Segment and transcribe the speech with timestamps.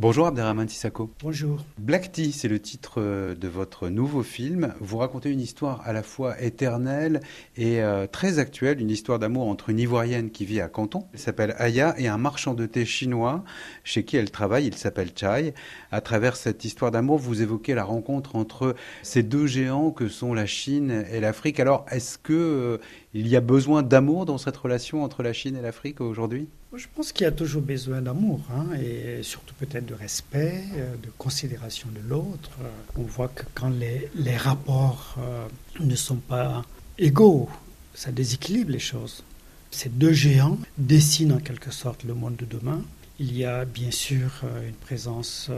[0.00, 1.10] Bonjour Abderrahman Sissako.
[1.20, 1.64] Bonjour.
[1.76, 4.72] Black Tea, c'est le titre euh, de votre nouveau film.
[4.78, 7.18] Vous racontez une histoire à la fois éternelle
[7.56, 11.18] et euh, très actuelle, une histoire d'amour entre une Ivoirienne qui vit à Canton, elle
[11.18, 13.42] s'appelle Aya, et un marchand de thé chinois
[13.82, 15.52] chez qui elle travaille, il s'appelle Chai.
[15.90, 20.32] À travers cette histoire d'amour, vous évoquez la rencontre entre ces deux géants que sont
[20.32, 21.58] la Chine et l'Afrique.
[21.58, 22.78] Alors, est-ce que euh,
[23.14, 26.48] il y a besoin d'amour dans cette relation entre la Chine et l'Afrique aujourd'hui?
[26.76, 30.96] Je pense qu'il y a toujours besoin d'amour, hein, et surtout peut-être de respect, euh,
[31.02, 32.50] de considération de l'autre.
[32.96, 35.46] On voit que quand les, rapports euh,
[35.80, 36.66] ne sont pas
[36.98, 37.48] égaux,
[37.94, 39.24] ça déséquilibre les choses.
[39.70, 42.82] Ces deux géants dessinent en quelque sorte le monde de demain.
[43.18, 45.50] Il y a bien sûr euh, une présence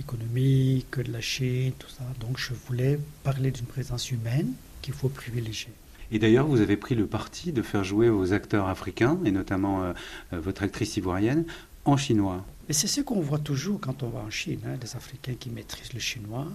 [0.00, 2.04] économique de la Chine, tout ça.
[2.18, 5.70] Donc je voulais parler d'une présence humaine qu'il faut privilégier.
[6.10, 9.82] Et d'ailleurs, vous avez pris le parti de faire jouer aux acteurs africains, et notamment
[9.82, 9.92] euh,
[10.32, 11.44] euh, votre actrice ivoirienne,
[11.84, 12.44] en chinois.
[12.68, 15.50] Et c'est ce qu'on voit toujours quand on va en Chine, hein, des Africains qui
[15.50, 16.46] maîtrisent le chinois.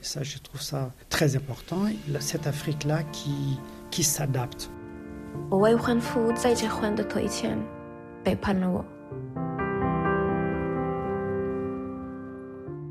[0.00, 1.86] Et ça, je trouve ça très important.
[2.20, 3.58] Cette Afrique-là qui,
[3.90, 4.70] qui s'adapte.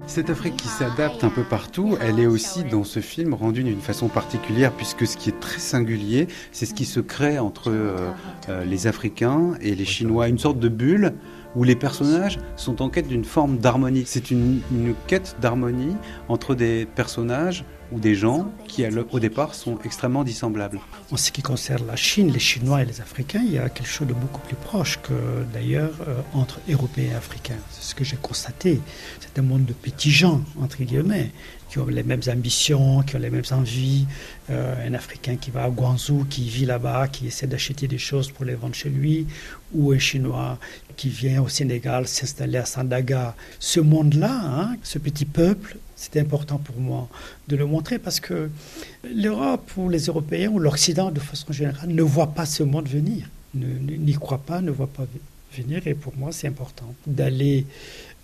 [0.07, 3.81] Cette Afrique qui s'adapte un peu partout, elle est aussi dans ce film rendue d'une
[3.81, 8.11] façon particulière, puisque ce qui est très singulier, c'est ce qui se crée entre euh,
[8.47, 11.15] euh, les Africains et les Chinois, une sorte de bulle
[11.55, 14.03] où les personnages sont en quête d'une forme d'harmonie.
[14.05, 14.61] C'est une,
[15.07, 15.95] quête d'harmonie
[16.27, 20.79] entre des personnages ou des gens qui, au départ, sont extrêmement dissemblables.
[21.11, 23.87] En ce qui concerne la Chine, les Chinois et les Africains, il y a quelque
[23.87, 25.13] chose de beaucoup plus proche que
[25.53, 27.57] d'ailleurs euh, entre Européens et Africains.
[27.69, 28.81] C'est ce que j'ai constaté.
[29.19, 31.31] C'est un monde de petits gens, entre guillemets,
[31.69, 34.05] qui ont les mêmes ambitions, qui ont les mêmes envies.
[34.49, 38.31] Euh, un Africain qui va à Guangzhou, qui vit là-bas, qui essaie d'acheter des choses
[38.31, 39.27] pour les vendre chez lui,
[39.73, 40.59] ou un Chinois
[40.95, 43.35] qui vient au Sénégal s'installer à Sandaga.
[43.59, 47.07] Ce monde-là, hein, ce petit peuple, c'était important pour moi
[47.47, 48.49] de le montrer parce que
[49.03, 53.27] l'Europe ou les Européens ou l'Occident de façon générale ne voient pas ce monde venir,
[53.53, 55.21] n'y croient pas, ne voient pas venir.
[55.85, 57.65] Et pour moi, c'est important d'aller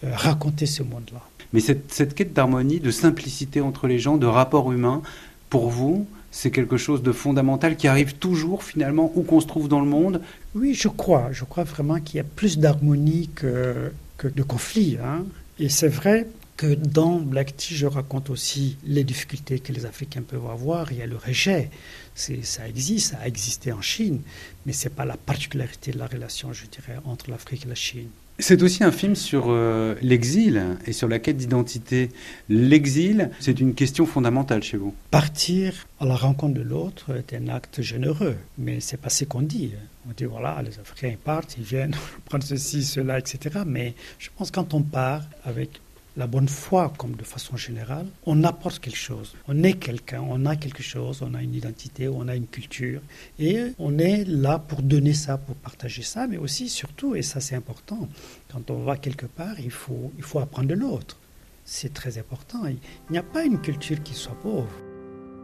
[0.03, 1.21] euh, raconter ce monde-là.
[1.53, 5.01] Mais cette, cette quête d'harmonie, de simplicité entre les gens, de rapport humain,
[5.49, 9.67] pour vous, c'est quelque chose de fondamental qui arrive toujours finalement où qu'on se trouve
[9.67, 10.21] dans le monde?
[10.55, 11.29] Oui, je crois.
[11.33, 14.97] Je crois vraiment qu'il y a plus d'harmonie que, que de conflit.
[15.03, 15.25] Hein.
[15.59, 16.27] Et c'est vrai
[16.57, 20.91] que dans Black Tea, je raconte aussi les difficultés que les Africains peuvent avoir.
[20.91, 21.69] Il y a le rejet,
[22.15, 24.21] ça existe, ça a existé en Chine,
[24.65, 27.75] mais ce n'est pas la particularité de la relation, je dirais, entre l'Afrique et la
[27.75, 28.09] Chine.
[28.39, 32.09] C'est aussi un film sur euh, l'exil et sur la quête d'identité.
[32.49, 34.95] L'exil, c'est une question fondamentale chez vous.
[35.11, 39.43] Partir à la rencontre de l'autre est un acte généreux, mais c'est pas ce qu'on
[39.43, 39.73] dit.
[40.09, 41.95] On dit voilà, les Africains partent, ils viennent
[42.25, 43.59] prendre ceci, cela, etc.
[43.67, 45.79] Mais je pense que quand on part avec
[46.17, 49.33] la bonne foi, comme de façon générale, on apporte quelque chose.
[49.47, 53.01] On est quelqu'un, on a quelque chose, on a une identité, on a une culture.
[53.39, 57.39] Et on est là pour donner ça, pour partager ça, mais aussi, surtout, et ça
[57.39, 58.09] c'est important,
[58.51, 61.17] quand on va quelque part, il faut, il faut apprendre de l'autre.
[61.63, 62.65] C'est très important.
[62.65, 62.77] Il
[63.11, 64.71] n'y a pas une culture qui soit pauvre.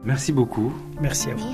[0.04, 0.74] Merci beaucoup.
[1.00, 1.46] Merci à vous.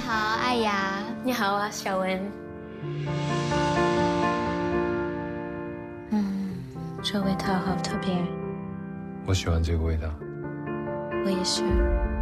[9.26, 10.08] 我喜欢这个味道。
[11.26, 12.13] 我也是。